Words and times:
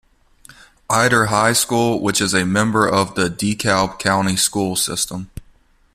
Ider 0.89 1.27
High 1.27 1.53
School, 1.53 2.01
which 2.01 2.21
is 2.21 2.33
a 2.33 2.43
member 2.43 2.87
of 2.89 3.13
the 3.13 3.29
DeKalb 3.29 3.99
County 3.99 4.35
School 4.35 4.75
System. 4.75 5.29